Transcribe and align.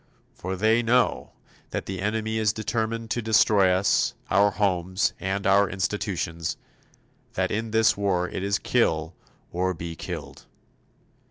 For 0.33 0.55
they 0.55 0.81
know 0.81 1.33
that 1.69 1.85
the 1.85 2.01
enemy 2.01 2.39
is 2.39 2.53
determined 2.53 3.11
to 3.11 3.21
destroy 3.21 3.69
us, 3.69 4.15
our 4.31 4.49
homes 4.49 5.13
and 5.19 5.45
our 5.45 5.69
institutions 5.69 6.57
that 7.33 7.51
in 7.51 7.69
this 7.69 7.95
war 7.95 8.27
it 8.27 8.41
is 8.41 8.57
kill 8.57 9.13
or 9.51 9.75
be 9.75 9.95
killed. 9.95 10.47